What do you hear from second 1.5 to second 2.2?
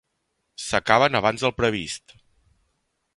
previst.